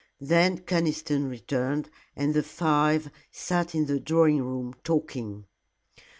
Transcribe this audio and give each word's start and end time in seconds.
Then 0.19 0.57
Conniston 0.57 1.29
returned, 1.29 1.91
and 2.15 2.33
the 2.33 2.41
five 2.41 3.11
sat 3.29 3.75
in 3.75 3.85
the 3.85 3.99
drawing 3.99 4.41
room 4.41 4.73
talking. 4.83 5.45